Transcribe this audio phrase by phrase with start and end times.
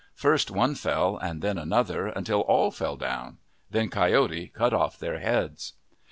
[0.15, 3.37] First one fell and then another, until all fell down.
[3.69, 5.73] Then Coyote cut off their heads.